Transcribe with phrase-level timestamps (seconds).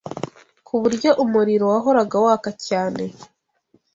[0.65, 3.03] ku buryo umuriro wahoraga waka cyane